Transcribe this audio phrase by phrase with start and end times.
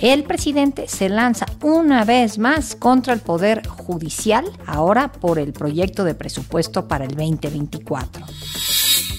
[0.00, 6.04] El presidente se lanza una vez más contra el Poder Judicial, ahora por el proyecto
[6.04, 8.26] de presupuesto para el 2024.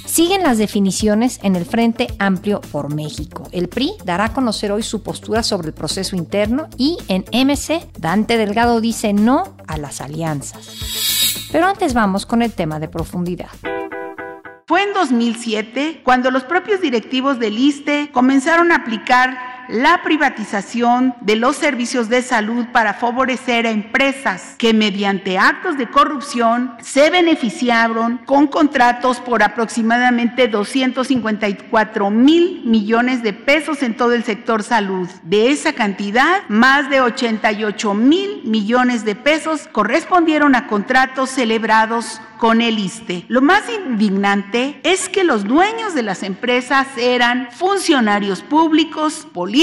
[0.06, 3.44] Siguen las definiciones en el Frente Amplio por México.
[3.52, 7.88] El PRI dará a conocer hoy su postura sobre el proceso interno y en MC,
[8.00, 11.48] Dante Delgado dice no a las alianzas.
[11.52, 13.50] Pero antes vamos con el tema de profundidad.
[14.66, 21.36] Fue en 2007 cuando los propios directivos del ISTE comenzaron a aplicar la privatización de
[21.36, 28.18] los servicios de salud para favorecer a empresas que mediante actos de corrupción se beneficiaron
[28.26, 35.10] con contratos por aproximadamente 254 mil millones de pesos en todo el sector salud.
[35.24, 42.62] De esa cantidad, más de 88 mil millones de pesos correspondieron a contratos celebrados con
[42.62, 43.26] el ISTE.
[43.30, 49.57] Lo más indignante es que los dueños de las empresas eran funcionarios públicos, políticos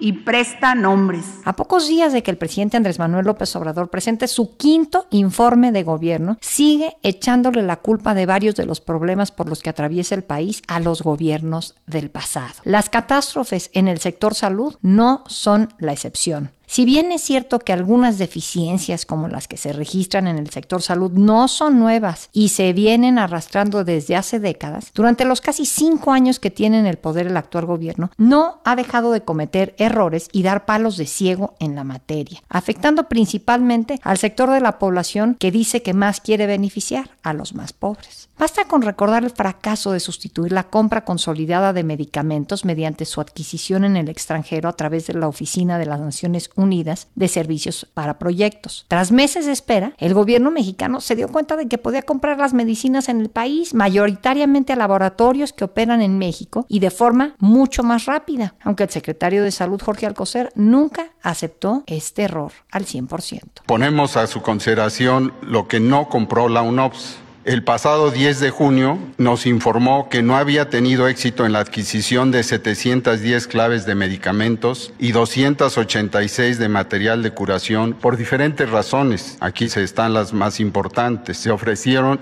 [0.00, 1.24] y presta nombres.
[1.44, 5.72] A pocos días de que el presidente Andrés Manuel López Obrador presente su quinto informe
[5.72, 10.14] de gobierno, sigue echándole la culpa de varios de los problemas por los que atraviesa
[10.14, 12.54] el país a los gobiernos del pasado.
[12.64, 16.52] Las catástrofes en el sector salud no son la excepción.
[16.70, 20.82] Si bien es cierto que algunas deficiencias como las que se registran en el sector
[20.82, 26.12] salud no son nuevas y se vienen arrastrando desde hace décadas, durante los casi cinco
[26.12, 30.28] años que tiene en el poder el actual gobierno, no ha dejado de cometer errores
[30.30, 35.36] y dar palos de ciego en la materia, afectando principalmente al sector de la población
[35.40, 38.28] que dice que más quiere beneficiar a los más pobres.
[38.38, 43.84] Basta con recordar el fracaso de sustituir la compra consolidada de medicamentos mediante su adquisición
[43.84, 48.18] en el extranjero a través de la Oficina de las Naciones Unidas de Servicios para
[48.18, 48.84] Proyectos.
[48.88, 52.52] Tras meses de espera, el gobierno mexicano se dio cuenta de que podía comprar las
[52.52, 57.82] medicinas en el país, mayoritariamente a laboratorios que operan en México y de forma mucho
[57.82, 63.42] más rápida, aunque el secretario de Salud, Jorge Alcocer, nunca aceptó este error al 100%.
[63.66, 68.98] Ponemos a su consideración lo que no compró la UNOPS el pasado 10 de junio
[69.16, 74.92] nos informó que no había tenido éxito en la adquisición de 710 claves de medicamentos
[74.98, 79.38] y 286 de material de curación por diferentes razones.
[79.40, 81.38] Aquí se están las más importantes.
[81.38, 82.20] Se ofrecieron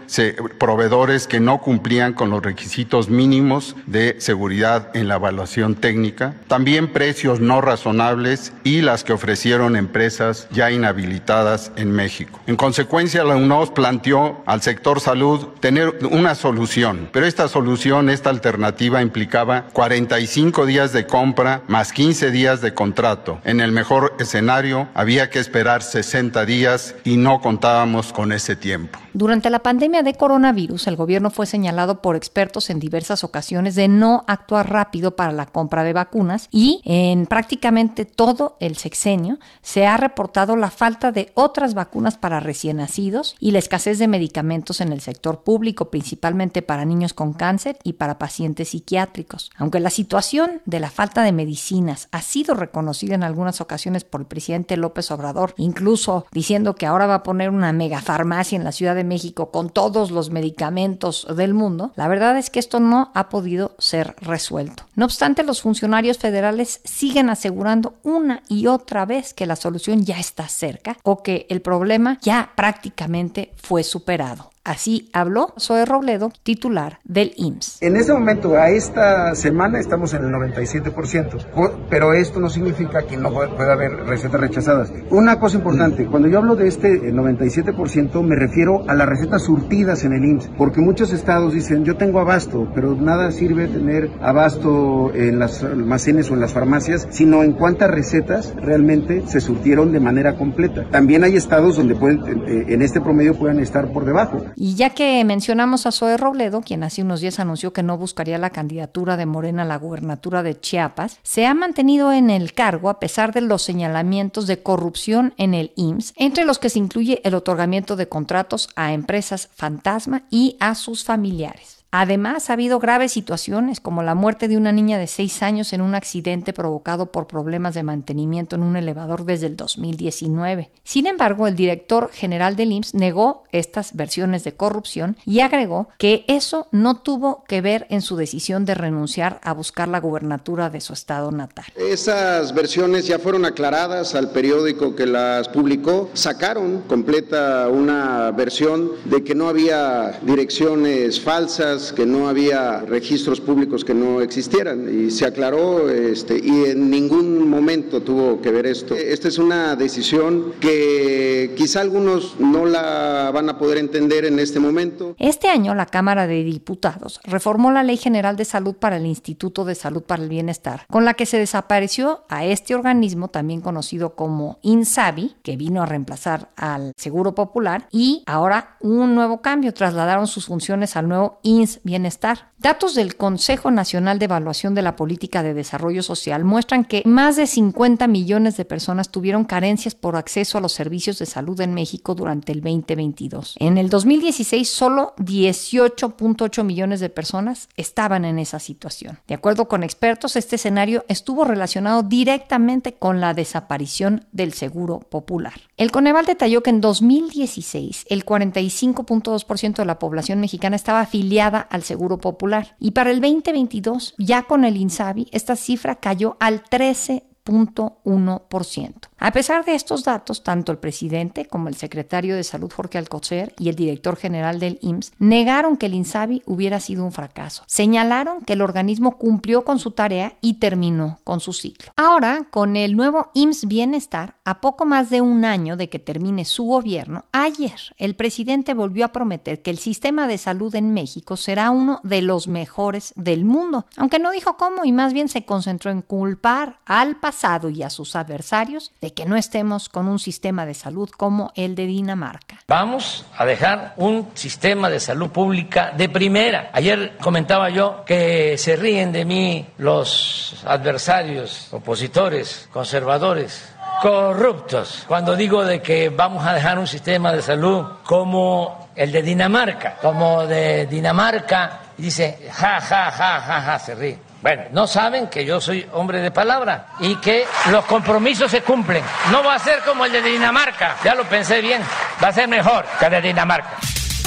[0.60, 6.92] proveedores que no cumplían con los requisitos mínimos de seguridad en la evaluación técnica, también
[6.92, 12.38] precios no razonables y las que ofrecieron empresas ya inhabilitadas en México.
[12.46, 15.15] En consecuencia, la UNOS planteó al sector salud
[15.60, 22.30] tener una solución, pero esta solución, esta alternativa implicaba 45 días de compra más 15
[22.30, 23.40] días de contrato.
[23.44, 28.98] En el mejor escenario había que esperar 60 días y no contábamos con ese tiempo.
[29.12, 33.88] Durante la pandemia de coronavirus, el gobierno fue señalado por expertos en diversas ocasiones de
[33.88, 39.86] no actuar rápido para la compra de vacunas y en prácticamente todo el sexenio se
[39.86, 44.80] ha reportado la falta de otras vacunas para recién nacidos y la escasez de medicamentos
[44.80, 49.50] en el sector público, principalmente para niños con cáncer y para pacientes psiquiátricos.
[49.56, 54.20] Aunque la situación de la falta de medicinas ha sido reconocida en algunas ocasiones por
[54.20, 58.72] el presidente López Obrador, incluso diciendo que ahora va a poner una megafarmacia en la
[58.72, 63.10] Ciudad de México con todos los medicamentos del mundo, la verdad es que esto no
[63.14, 64.84] ha podido ser resuelto.
[64.94, 70.18] No obstante, los funcionarios federales siguen asegurando una y otra vez que la solución ya
[70.18, 74.50] está cerca o que el problema ya prácticamente fue superado.
[74.66, 77.80] Así habló Zoe Robledo, titular del IMSS.
[77.82, 83.16] En este momento, a esta semana, estamos en el 97%, pero esto no significa que
[83.16, 84.92] no pueda haber recetas rechazadas.
[85.10, 90.02] Una cosa importante, cuando yo hablo de este 97%, me refiero a las recetas surtidas
[90.02, 95.14] en el IMSS, porque muchos estados dicen, yo tengo abasto, pero nada sirve tener abasto
[95.14, 100.00] en las almacenes o en las farmacias, sino en cuántas recetas realmente se surtieron de
[100.00, 100.86] manera completa.
[100.90, 104.42] También hay estados donde pueden, eh, en este promedio puedan estar por debajo.
[104.58, 108.38] Y ya que mencionamos a Zoe Robledo, quien hace unos días anunció que no buscaría
[108.38, 112.88] la candidatura de Morena a la gubernatura de Chiapas, se ha mantenido en el cargo
[112.88, 117.20] a pesar de los señalamientos de corrupción en el IMSS, entre los que se incluye
[117.22, 121.84] el otorgamiento de contratos a empresas fantasma y a sus familiares.
[121.98, 125.80] Además, ha habido graves situaciones como la muerte de una niña de 6 años en
[125.80, 130.70] un accidente provocado por problemas de mantenimiento en un elevador desde el 2019.
[130.84, 136.26] Sin embargo, el director general del IMSS negó estas versiones de corrupción y agregó que
[136.28, 140.82] eso no tuvo que ver en su decisión de renunciar a buscar la gubernatura de
[140.82, 141.64] su estado natal.
[141.76, 149.24] Esas versiones ya fueron aclaradas al periódico que las publicó, sacaron completa una versión de
[149.24, 155.26] que no había direcciones falsas, que no había registros públicos que no existieran y se
[155.26, 158.94] aclaró este, y en ningún momento tuvo que ver esto.
[158.94, 164.60] Esta es una decisión que quizá algunos no la van a poder entender en este
[164.60, 165.14] momento.
[165.18, 169.64] Este año la Cámara de Diputados reformó la Ley General de Salud para el Instituto
[169.64, 174.14] de Salud para el Bienestar, con la que se desapareció a este organismo también conocido
[174.14, 180.26] como INSABI, que vino a reemplazar al Seguro Popular, y ahora un nuevo cambio, trasladaron
[180.26, 181.40] sus funciones al nuevo
[181.82, 182.50] Bienestar.
[182.58, 187.36] Datos del Consejo Nacional de Evaluación de la Política de Desarrollo Social muestran que más
[187.36, 191.74] de 50 millones de personas tuvieron carencias por acceso a los servicios de salud en
[191.74, 193.56] México durante el 2022.
[193.58, 199.18] En el 2016, solo 18.8 millones de personas estaban en esa situación.
[199.26, 205.54] De acuerdo con expertos, este escenario estuvo relacionado directamente con la desaparición del Seguro Popular.
[205.76, 211.82] El Coneval detalló que en 2016 el 45.2% de la población mexicana estaba afiliada al
[211.82, 218.94] Seguro Popular y para el 2022, ya con el INSABI, esta cifra cayó al 13.1%.
[219.18, 223.54] A pesar de estos datos, tanto el presidente como el secretario de Salud Jorge Alcocer
[223.58, 227.62] y el director general del IMSS negaron que el INSABI hubiera sido un fracaso.
[227.66, 231.92] Señalaron que el organismo cumplió con su tarea y terminó con su ciclo.
[231.96, 236.44] Ahora, con el nuevo IMSS Bienestar, a poco más de un año de que termine
[236.44, 241.38] su gobierno, ayer el presidente volvió a prometer que el sistema de salud en México
[241.38, 245.46] será uno de los mejores del mundo, aunque no dijo cómo y más bien se
[245.46, 250.66] concentró en culpar al pasado y a sus adversarios que no estemos con un sistema
[250.66, 252.58] de salud como el de Dinamarca.
[252.68, 256.70] Vamos a dejar un sistema de salud pública de primera.
[256.72, 265.64] Ayer comentaba yo que se ríen de mí los adversarios, opositores, conservadores, corruptos, cuando digo
[265.64, 270.86] de que vamos a dejar un sistema de salud como el de Dinamarca, como de
[270.86, 274.25] Dinamarca, dice, ja, ja, ja, ja, ja, se ríe.
[274.42, 279.02] Bueno, no saben que yo soy hombre de palabra y que los compromisos se cumplen.
[279.30, 281.82] No va a ser como el de Dinamarca, ya lo pensé bien,
[282.22, 283.70] va a ser mejor que el de Dinamarca.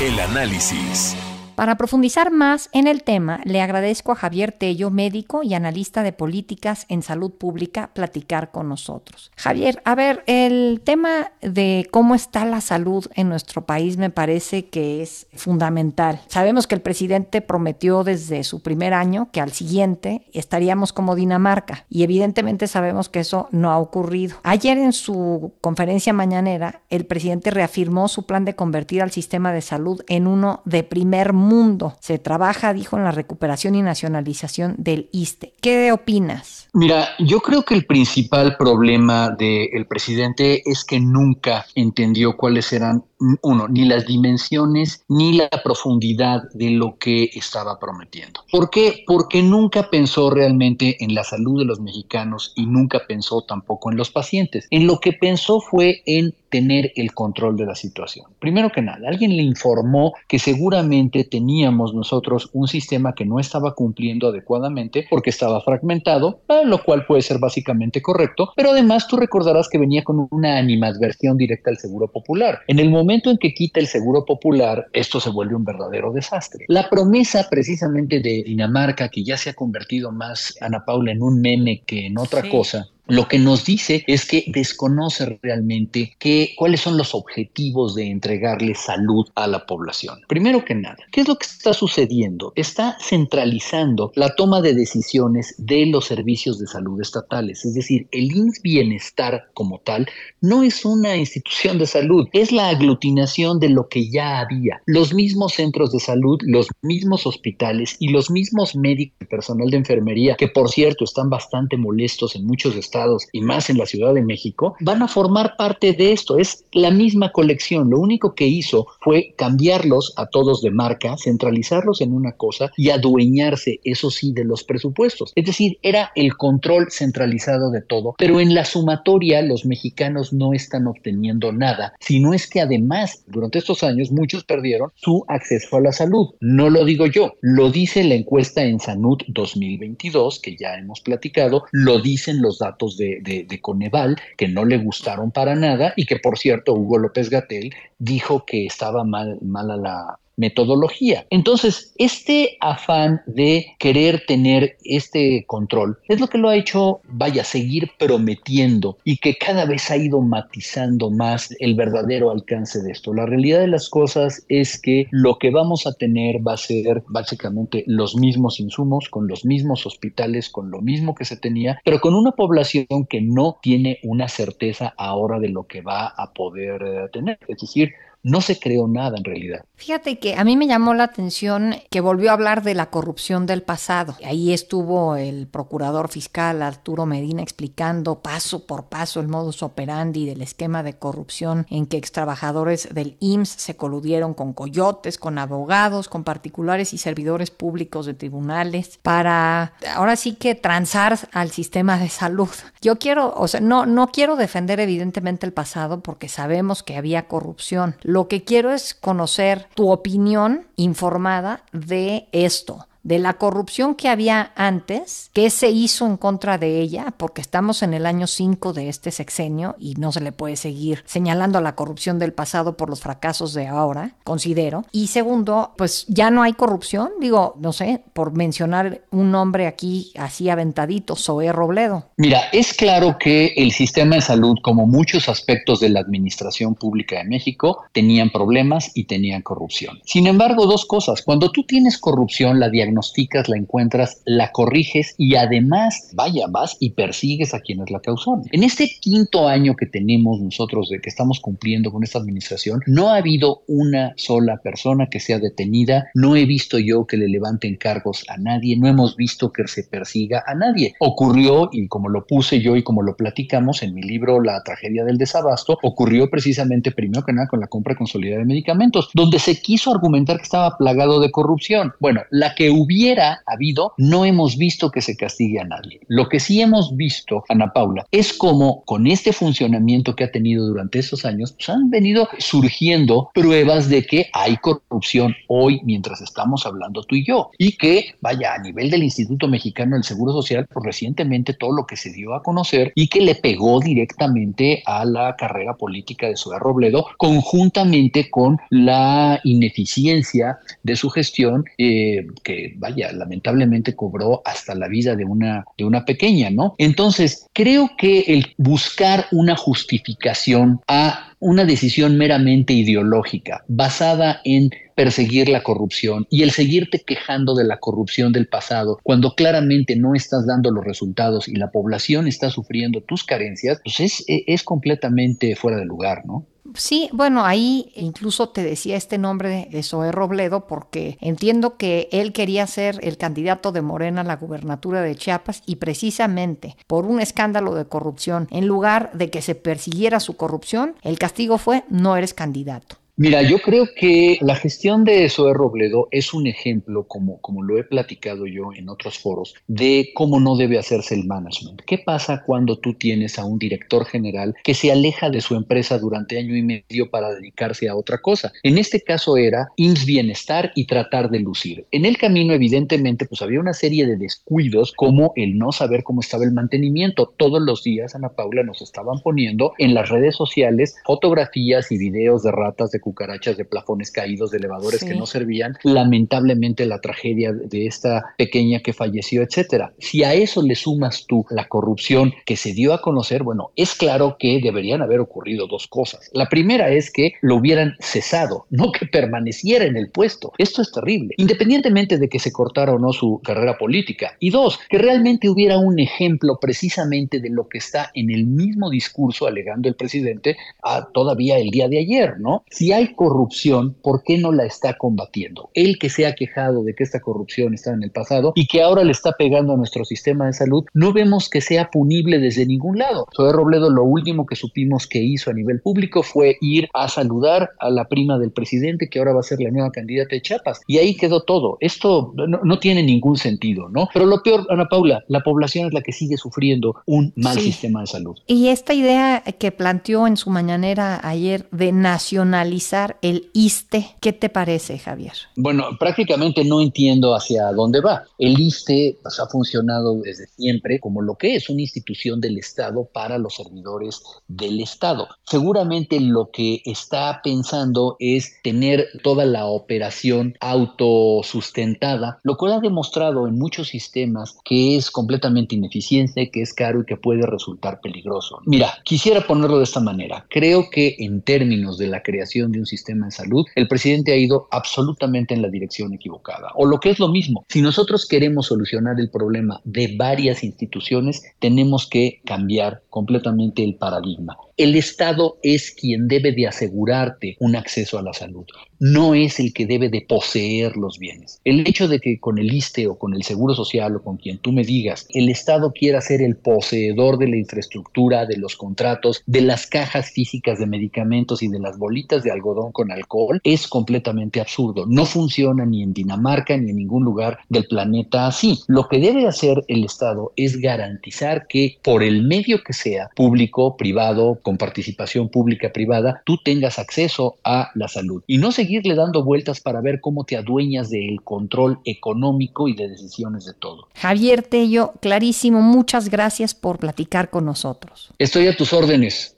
[0.02, 1.16] El análisis.
[1.60, 6.14] Para profundizar más en el tema, le agradezco a Javier Tello, médico y analista de
[6.14, 9.30] políticas en salud pública, platicar con nosotros.
[9.36, 14.68] Javier, a ver, el tema de cómo está la salud en nuestro país me parece
[14.68, 16.22] que es fundamental.
[16.28, 21.84] Sabemos que el presidente prometió desde su primer año que al siguiente estaríamos como Dinamarca
[21.90, 24.38] y evidentemente sabemos que eso no ha ocurrido.
[24.44, 29.60] Ayer en su conferencia mañanera, el presidente reafirmó su plan de convertir al sistema de
[29.60, 31.96] salud en uno de primer mundo mundo.
[32.00, 35.54] Se trabaja, dijo, en la recuperación y nacionalización del ISTE.
[35.62, 36.70] ¿Qué opinas?
[36.74, 43.04] Mira, yo creo que el principal problema del presidente es que nunca entendió cuáles eran
[43.42, 48.42] uno, ni las dimensiones ni la profundidad de lo que estaba prometiendo.
[48.52, 49.04] ¿Por qué?
[49.06, 53.98] Porque nunca pensó realmente en la salud de los mexicanos y nunca pensó tampoco en
[53.98, 54.68] los pacientes.
[54.72, 58.26] En lo que pensó fue en tener el control de la situación.
[58.40, 63.76] Primero que nada, alguien le informó que seguramente teníamos nosotros un sistema que no estaba
[63.76, 69.70] cumpliendo adecuadamente porque estaba fragmentado, lo cual puede ser básicamente correcto, pero además tú recordarás
[69.70, 72.62] que venía con una animadversión directa al Seguro Popular.
[72.68, 76.12] En el momento momento en que quita el seguro popular, esto se vuelve un verdadero
[76.12, 76.66] desastre.
[76.68, 81.42] La promesa precisamente de Dinamarca, que ya se ha convertido más, Ana Paula, en un
[81.42, 86.82] meme que en otra cosa, lo que nos dice es que desconoce realmente que, cuáles
[86.82, 90.20] son los objetivos de entregarle salud a la población.
[90.28, 92.54] Primero que nada, ¿qué es lo que está sucediendo?
[92.56, 97.66] Está centralizando la toma de decisiones de los servicios de salud estatales.
[97.66, 100.08] Es decir, el INS Bienestar como tal
[100.42, 104.82] no es una institución de salud, es la aglutinación de lo que ya había.
[104.86, 109.78] Los mismos centros de salud, los mismos hospitales y los mismos médicos y personal de
[109.78, 112.99] enfermería, que por cierto están bastante molestos en muchos estados
[113.32, 116.38] y más en la Ciudad de México, van a formar parte de esto.
[116.38, 117.90] Es la misma colección.
[117.90, 122.90] Lo único que hizo fue cambiarlos a todos de marca, centralizarlos en una cosa y
[122.90, 125.32] adueñarse, eso sí, de los presupuestos.
[125.36, 130.54] Es decir, era el control centralizado de todo, pero en la sumatoria los mexicanos no
[130.54, 135.82] están obteniendo nada, sino es que además durante estos años muchos perdieron su acceso a
[135.82, 136.30] la salud.
[136.40, 141.64] No lo digo yo, lo dice la encuesta en Sanud 2022, que ya hemos platicado,
[141.72, 146.18] lo dicen los datos de, de Coneval, que no le gustaron para nada y que
[146.18, 151.26] por cierto Hugo López Gatel dijo que estaba mal, mala la, metodología.
[151.30, 157.44] Entonces, este afán de querer tener este control es lo que lo ha hecho, vaya,
[157.44, 163.14] seguir prometiendo y que cada vez ha ido matizando más el verdadero alcance de esto.
[163.14, 167.04] La realidad de las cosas es que lo que vamos a tener va a ser
[167.08, 172.00] básicamente los mismos insumos, con los mismos hospitales, con lo mismo que se tenía, pero
[172.00, 176.82] con una población que no tiene una certeza ahora de lo que va a poder
[176.82, 177.40] eh, tener.
[177.48, 177.92] Es decir,
[178.24, 179.66] no se creó nada en realidad.
[179.76, 183.46] Fíjate que a mí me llamó la atención que volvió a hablar de la corrupción
[183.46, 184.16] del pasado.
[184.26, 190.42] Ahí estuvo el procurador fiscal Arturo Medina explicando paso por paso el modus operandi del
[190.42, 196.26] esquema de corrupción en que extrabajadores del IMSS se coludieron con coyotes, con abogados, con
[196.26, 202.50] particulares y servidores públicos de tribunales para ahora sí que transar al sistema de salud.
[202.82, 207.28] Yo quiero, o sea, no, no quiero defender evidentemente el pasado porque sabemos que había
[207.28, 214.08] corrupción lo que quiero es conocer tu opinión informada de esto de la corrupción que
[214.08, 218.72] había antes, qué se hizo en contra de ella, porque estamos en el año 5
[218.72, 222.88] de este sexenio y no se le puede seguir señalando la corrupción del pasado por
[222.88, 224.86] los fracasos de ahora, considero.
[224.92, 230.14] Y segundo, pues ya no hay corrupción, digo, no sé, por mencionar un nombre aquí
[230.16, 232.12] así aventadito, Zoé Robledo.
[232.18, 237.18] Mira, es claro que el sistema de salud, como muchos aspectos de la administración pública
[237.18, 240.00] de México, tenían problemas y tenían corrupción.
[240.06, 242.99] Sin embargo, dos cosas, cuando tú tienes corrupción, la diagnosis
[243.48, 248.44] la encuentras, la corriges y además, vaya, vas y persigues a quienes la causaron.
[248.52, 253.10] En este quinto año que tenemos nosotros de que estamos cumpliendo con esta administración, no
[253.10, 257.76] ha habido una sola persona que sea detenida, no he visto yo que le levanten
[257.76, 260.96] cargos a nadie, no hemos visto que se persiga a nadie.
[261.00, 265.04] Ocurrió, y como lo puse yo y como lo platicamos en mi libro La tragedia
[265.04, 269.62] del desabasto, ocurrió precisamente primero que nada con la compra consolidada de medicamentos, donde se
[269.62, 271.94] quiso argumentar que estaba plagado de corrupción.
[272.00, 276.00] Bueno, la que hubiera habido, no hemos visto que se castigue a nadie.
[276.08, 280.66] Lo que sí hemos visto, Ana Paula, es como con este funcionamiento que ha tenido
[280.66, 286.66] durante estos años, pues han venido surgiendo pruebas de que hay corrupción hoy mientras estamos
[286.66, 287.52] hablando tú y yo.
[287.58, 291.86] Y que, vaya, a nivel del Instituto Mexicano del Seguro Social, pues recientemente todo lo
[291.86, 296.38] que se dio a conocer y que le pegó directamente a la carrera política de
[296.38, 304.76] Zoe Robledo, conjuntamente con la ineficiencia de su gestión, eh, que vaya, lamentablemente cobró hasta
[304.76, 306.76] la vida de una, de una pequeña, ¿no?
[306.78, 315.48] Entonces, creo que el buscar una justificación a una decisión meramente ideológica, basada en perseguir
[315.48, 320.46] la corrupción y el seguirte quejando de la corrupción del pasado cuando claramente no estás
[320.46, 325.78] dando los resultados y la población está sufriendo tus carencias, pues es, es completamente fuera
[325.78, 326.46] de lugar, ¿no?
[326.76, 332.34] Sí, bueno, ahí incluso te decía este nombre de Zoé Robledo porque entiendo que él
[332.34, 337.20] quería ser el candidato de Morena a la gubernatura de Chiapas y precisamente por un
[337.20, 342.16] escándalo de corrupción, en lugar de que se persiguiera su corrupción, el castigo fue no
[342.16, 342.98] eres candidato.
[343.22, 347.78] Mira, yo creo que la gestión de Zoe Robledo es un ejemplo, como, como lo
[347.78, 351.82] he platicado yo en otros foros, de cómo no debe hacerse el management.
[351.86, 356.00] ¿Qué pasa cuando tú tienes a un director general que se aleja de su empresa
[356.00, 358.54] durante año y medio para dedicarse a otra cosa?
[358.64, 361.88] En este caso era IMSS Bienestar y tratar de lucir.
[361.92, 366.22] En el camino, evidentemente, pues había una serie de descuidos como el no saber cómo
[366.22, 367.34] estaba el mantenimiento.
[367.36, 372.44] Todos los días, Ana Paula, nos estaban poniendo en las redes sociales fotografías y videos
[372.44, 377.52] de ratas de cucarachas, de plafones caídos, de elevadores que no servían, lamentablemente la tragedia
[377.52, 379.94] de esta pequeña que falleció, etcétera.
[379.98, 383.96] Si a eso le sumas tú la corrupción que se dio a conocer, bueno, es
[383.96, 386.30] claro que deberían haber ocurrido dos cosas.
[386.34, 390.54] La primera es que lo hubieran cesado, no que permaneciera en el puesto.
[390.58, 394.36] Esto es terrible, independientemente de que se cortara o no su carrera política.
[394.40, 398.90] Y dos, que realmente hubiera un ejemplo precisamente de lo que está en el mismo
[398.90, 402.64] discurso alegando el presidente a todavía el día de ayer, ¿no?
[402.70, 405.70] Si hay corrupción, ¿por qué no la está combatiendo?
[405.74, 408.82] Él que se ha quejado de que esta corrupción está en el pasado y que
[408.82, 412.66] ahora le está pegando a nuestro sistema de salud, no vemos que sea punible desde
[412.66, 413.28] ningún lado.
[413.36, 417.72] Zoe Robledo lo último que supimos que hizo a nivel público fue ir a saludar
[417.80, 420.82] a la prima del presidente que ahora va a ser la nueva candidata de Chiapas
[420.88, 421.78] y ahí quedó todo.
[421.80, 424.08] Esto no, tiene ningún sentido, ¿no?
[424.14, 428.02] Pero lo peor, Ana Paula, la población es la que sigue sufriendo un mal sistema
[428.02, 428.38] de salud.
[428.48, 432.79] Y esta idea que planteó en su mañanera ayer de nacionalizar
[433.22, 435.34] el ISTE, ¿qué te parece, Javier?
[435.56, 438.24] Bueno, prácticamente no entiendo hacia dónde va.
[438.38, 443.06] El ISTE pues, ha funcionado desde siempre como lo que es una institución del Estado
[443.12, 445.28] para los servidores del Estado.
[445.44, 453.48] Seguramente lo que está pensando es tener toda la operación autosustentada, lo cual ha demostrado
[453.48, 458.60] en muchos sistemas que es completamente ineficiente, que es caro y que puede resultar peligroso.
[458.66, 460.46] Mira, quisiera ponerlo de esta manera.
[460.50, 464.38] Creo que en términos de la creación de un sistema de salud, el presidente ha
[464.38, 466.72] ido absolutamente en la dirección equivocada.
[466.76, 471.44] O lo que es lo mismo, si nosotros queremos solucionar el problema de varias instituciones,
[471.60, 474.58] tenemos que cambiar completamente el paradigma.
[474.78, 478.66] El Estado es quien debe de asegurarte un acceso a la salud,
[479.00, 481.62] no es el que debe de poseer los bienes.
[481.64, 484.58] El hecho de que con el ISTE o con el Seguro Social o con quien
[484.58, 489.42] tú me digas, el Estado quiera ser el poseedor de la infraestructura, de los contratos,
[489.46, 493.88] de las cajas físicas de medicamentos y de las bolitas de algodón con alcohol, es
[493.88, 495.06] completamente absurdo.
[495.08, 498.80] No funciona ni en Dinamarca ni en ningún lugar del planeta así.
[498.88, 503.98] Lo que debe hacer el Estado es garantizar que por el medio que sea, público,
[503.98, 509.44] privado, con participación pública privada, tú tengas acceso a la salud y no seguirle dando
[509.44, 514.08] vueltas para ver cómo te adueñas del control económico y de decisiones de todo.
[514.16, 518.32] Javier Tello, clarísimo, muchas gracias por platicar con nosotros.
[518.38, 519.56] Estoy a tus órdenes.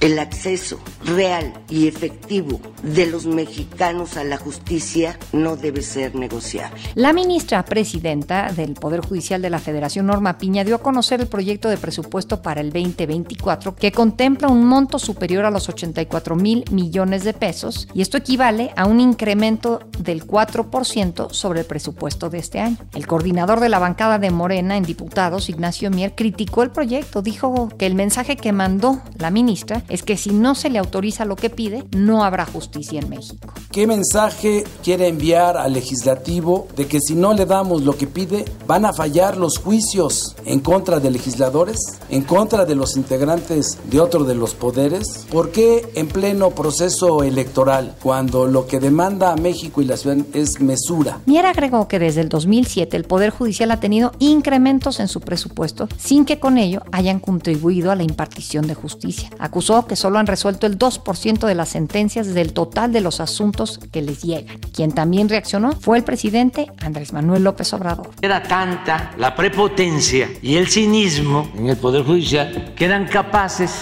[0.00, 6.80] el acceso real y efectivo de los mexicanos a la justicia no debe ser negociable.
[6.94, 11.28] La ministra presidenta del Poder Judicial de la Federación, Norma Piña, dio a conocer el
[11.28, 16.64] proyecto de presupuesto para el 2024 que contempla un monto superior a los 84 mil
[16.70, 22.38] millones de pesos y esto equivale a un incremento del 4% sobre el presupuesto de
[22.38, 22.76] este año.
[22.94, 27.68] El coordinador de la bancada de Morena en diputados, Ignacio Mier, criticó el proyecto, dijo
[27.78, 31.36] que el mensaje que mandó la ministra es que si no se le autoriza lo
[31.36, 33.52] que pide, no habrá justicia en México.
[33.70, 38.44] ¿Qué mensaje quiere enviar al legislativo de que si no le damos lo que pide,
[38.66, 44.00] van a fallar los juicios en contra de legisladores, en contra de los integrantes de
[44.00, 45.26] otro de los poderes?
[45.30, 50.18] ¿Por qué en pleno proceso electoral, cuando lo que demanda a México y la ciudad
[50.32, 51.20] es mesura?
[51.26, 55.88] Mier agregó que desde el 2007 el Poder Judicial ha tenido incrementos en su presupuesto
[55.98, 59.30] sin que con ello hayan contribuido a la impartición de justicia.
[59.38, 63.78] Acusó que solo han resuelto el 2% de las sentencias del total de los asuntos
[63.92, 64.58] que les llegan.
[64.72, 68.10] Quien también reaccionó fue el presidente Andrés Manuel López Obrador.
[68.22, 73.72] Era tanta la prepotencia y el cinismo en el Poder Judicial que eran capaces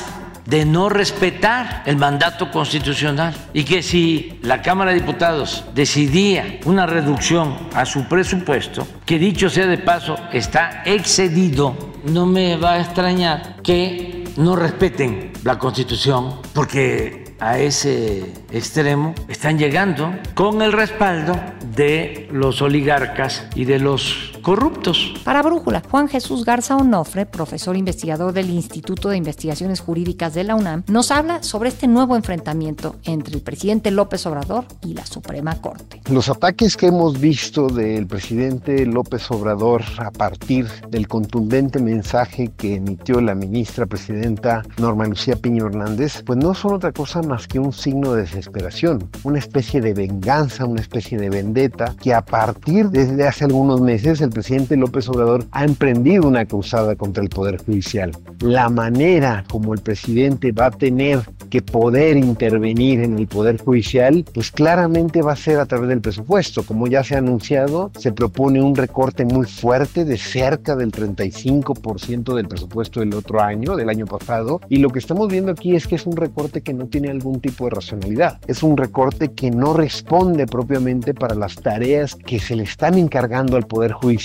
[0.47, 6.87] de no respetar el mandato constitucional y que si la Cámara de Diputados decidía una
[6.87, 12.81] reducción a su presupuesto, que dicho sea de paso está excedido, no me va a
[12.81, 21.39] extrañar que no respeten la Constitución, porque a ese extremo están llegando con el respaldo
[21.77, 25.15] de los oligarcas y de los corruptos.
[25.25, 30.55] Para Brújula, Juan Jesús Garza Onofre, profesor investigador del Instituto de Investigaciones Jurídicas de la
[30.55, 35.61] UNAM, nos habla sobre este nuevo enfrentamiento entre el presidente López Obrador y la Suprema
[35.63, 36.03] Corte.
[36.11, 42.75] Los ataques que hemos visto del presidente López Obrador a partir del contundente mensaje que
[42.75, 47.59] emitió la ministra presidenta Norma Lucía Piño Hernández, pues no son otra cosa más que
[47.59, 52.91] un signo de desesperación, una especie de venganza, una especie de vendetta que a partir
[52.91, 57.57] desde hace algunos meses el presidente López Obrador ha emprendido una cruzada contra el Poder
[57.65, 58.11] Judicial.
[58.41, 64.25] La manera como el presidente va a tener que poder intervenir en el Poder Judicial,
[64.35, 66.65] pues claramente va a ser a través del presupuesto.
[66.65, 72.35] Como ya se ha anunciado, se propone un recorte muy fuerte de cerca del 35%
[72.35, 75.87] del presupuesto del otro año, del año pasado, y lo que estamos viendo aquí es
[75.87, 78.41] que es un recorte que no tiene algún tipo de racionalidad.
[78.49, 83.57] Es un recorte que no responde propiamente para las tareas que se le están encargando
[83.57, 84.24] al Poder Judicial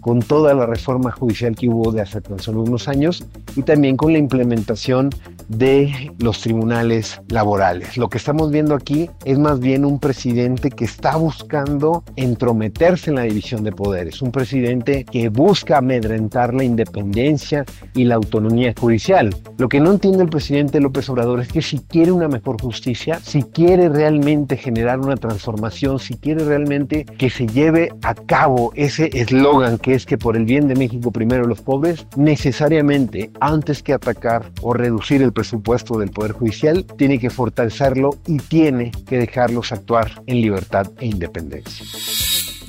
[0.00, 3.24] con toda la reforma judicial que hubo de hace tan solo unos años
[3.56, 5.10] y también con la implementación
[5.48, 7.96] de los tribunales laborales.
[7.96, 13.16] Lo que estamos viendo aquí es más bien un presidente que está buscando entrometerse en
[13.16, 19.34] la división de poderes, un presidente que busca amedrentar la independencia y la autonomía judicial.
[19.58, 23.20] Lo que no entiende el presidente López Obrador es que si quiere una mejor justicia,
[23.22, 29.10] si quiere realmente generar una transformación, si quiere realmente que se lleve a cabo ese
[29.12, 33.92] eslogan que es que por el bien de México primero los pobres, necesariamente antes que
[33.92, 39.72] atacar o reducir el presupuesto del Poder Judicial, tiene que fortalecerlo y tiene que dejarlos
[39.72, 41.84] actuar en libertad e independencia.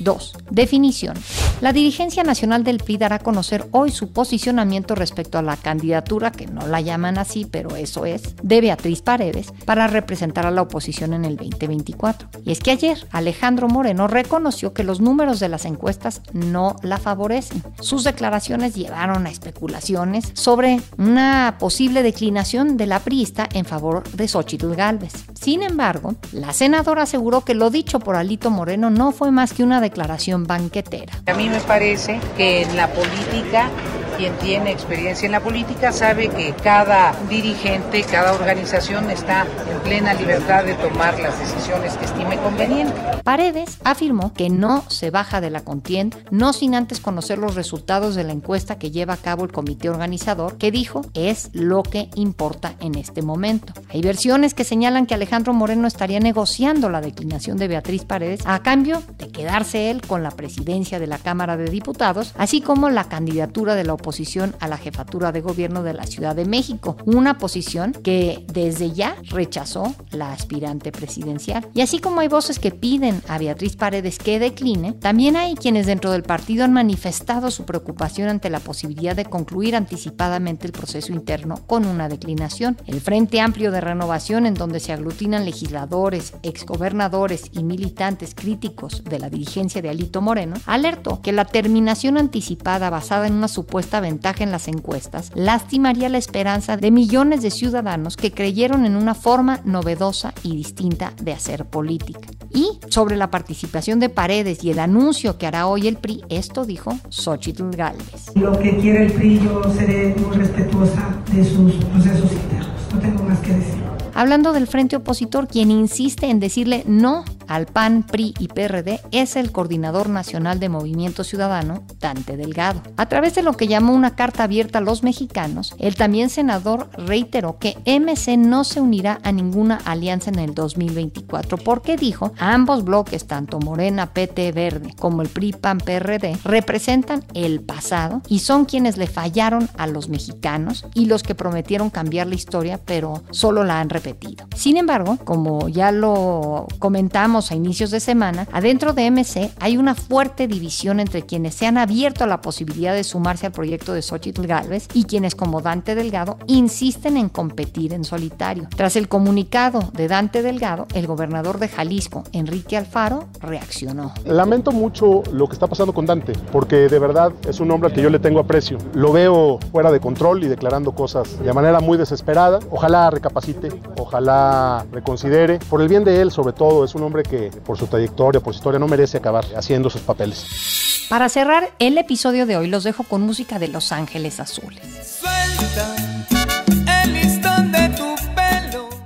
[0.00, 0.34] 2.
[0.50, 1.16] Definición.
[1.60, 6.32] La dirigencia nacional del PRI dará a conocer hoy su posicionamiento respecto a la candidatura,
[6.32, 10.62] que no la llaman así, pero eso es, de Beatriz Paredes para representar a la
[10.62, 12.28] oposición en el 2024.
[12.44, 16.98] Y es que ayer Alejandro Moreno reconoció que los números de las encuestas no la
[16.98, 17.62] favorecen.
[17.80, 24.28] Sus declaraciones llevaron a especulaciones sobre una posible declinación de la priista en favor de
[24.28, 25.12] Xochitl Gálvez.
[25.40, 29.62] Sin embargo, la senadora aseguró que lo dicho por Alito Moreno no fue más que
[29.62, 31.12] una declaración banquetera.
[31.26, 33.70] A mí me parece que en la política
[34.16, 40.14] quien tiene experiencia en la política sabe que cada dirigente, cada organización está en plena
[40.14, 42.94] libertad de tomar las decisiones que estime conveniente.
[43.24, 48.14] Paredes afirmó que no se baja de la contienda, no sin antes conocer los resultados
[48.14, 52.08] de la encuesta que lleva a cabo el comité organizador, que dijo es lo que
[52.14, 53.74] importa en este momento.
[53.90, 58.62] Hay versiones que señalan que Alejandro Moreno estaría negociando la declinación de Beatriz Paredes a
[58.62, 63.08] cambio de quedarse él con la presidencia de la Cámara de Diputados, así como la
[63.08, 66.96] candidatura de la oposición posición a la jefatura de gobierno de la Ciudad de México,
[67.04, 71.68] una posición que desde ya rechazó la aspirante presidencial.
[71.74, 75.84] Y así como hay voces que piden a Beatriz Paredes que decline, también hay quienes
[75.84, 81.12] dentro del partido han manifestado su preocupación ante la posibilidad de concluir anticipadamente el proceso
[81.12, 82.78] interno con una declinación.
[82.86, 89.18] El Frente Amplio de Renovación, en donde se aglutinan legisladores, exgobernadores y militantes críticos de
[89.18, 94.44] la dirigencia de Alito Moreno, alertó que la terminación anticipada basada en una supuesta ventaja
[94.44, 99.60] en las encuestas lastimaría la esperanza de millones de ciudadanos que creyeron en una forma
[99.64, 102.28] novedosa y distinta de hacer política.
[102.50, 106.64] Y sobre la participación de Paredes y el anuncio que hará hoy el PRI, esto
[106.64, 108.34] dijo Xochitl Gálvez.
[108.34, 112.70] Lo que quiere el PRI, yo seré muy respetuosa de sus procesos internos.
[112.92, 113.95] No tengo más que decir.
[114.16, 119.36] Hablando del frente opositor, quien insiste en decirle no al PAN, PRI y PRD es
[119.36, 122.80] el coordinador nacional de Movimiento Ciudadano, Dante Delgado.
[122.96, 126.88] A través de lo que llamó una carta abierta a los mexicanos, el también senador
[126.96, 132.84] reiteró que MC no se unirá a ninguna alianza en el 2024 porque dijo, ambos
[132.84, 138.64] bloques, tanto Morena, PT, Verde, como el PRI, PAN, PRD, representan el pasado y son
[138.64, 143.62] quienes le fallaron a los mexicanos y los que prometieron cambiar la historia, pero solo
[143.62, 144.05] la han repetido.
[144.54, 149.94] Sin embargo, como ya lo comentamos, a inicios de semana, adentro de MC hay una
[149.94, 154.02] fuerte división entre quienes se han abierto a la posibilidad de sumarse al proyecto de
[154.02, 158.68] Xochitl Galvez y quienes como Dante Delgado insisten en competir en solitario.
[158.76, 164.12] Tras el comunicado de Dante Delgado, el gobernador de Jalisco, Enrique Alfaro, reaccionó.
[164.24, 167.94] Lamento mucho lo que está pasando con Dante, porque de verdad es un hombre al
[167.94, 168.78] que yo le tengo aprecio.
[168.94, 172.58] Lo veo fuera de control y declarando cosas de manera muy desesperada.
[172.70, 175.58] Ojalá recapacite, ojalá reconsidere.
[175.58, 178.52] Por el bien de él, sobre todo, es un hombre que por su trayectoria, por
[178.52, 181.06] su historia, no merece acabar haciendo sus papeles.
[181.08, 185.22] Para cerrar el episodio de hoy los dejo con música de Los Ángeles Azules.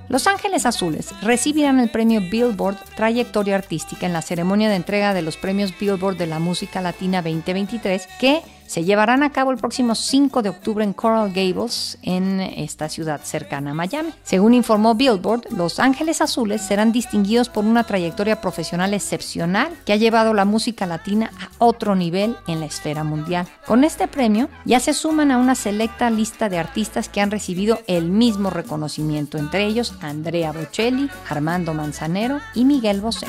[0.08, 5.22] Los Ángeles Azules recibirán el premio Billboard Trayectoria Artística en la ceremonia de entrega de
[5.22, 9.96] los premios Billboard de la Música Latina 2023 que se llevarán a cabo el próximo
[9.96, 14.10] 5 de octubre en Coral Gables, en esta ciudad cercana a Miami.
[14.22, 19.96] Según informó Billboard, Los Ángeles Azules serán distinguidos por una trayectoria profesional excepcional que ha
[19.96, 23.48] llevado la música latina a otro nivel en la esfera mundial.
[23.66, 27.80] Con este premio ya se suman a una selecta lista de artistas que han recibido
[27.88, 33.26] el mismo reconocimiento, entre ellos Andrea Bocelli, Armando Manzanero y Miguel Bosé.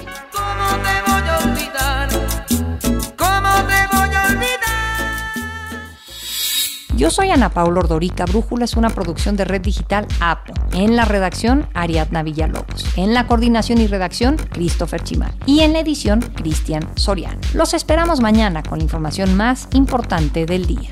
[7.02, 8.26] Yo soy Ana Paula Ordorica.
[8.26, 10.54] Brújula es una producción de Red Digital APO.
[10.74, 12.86] En la redacción, Ariadna Villalobos.
[12.96, 15.34] En la coordinación y redacción, Christopher Chimal.
[15.48, 17.42] Y en la edición, Cristian Soriano.
[17.56, 20.92] Los esperamos mañana con la información más importante del día.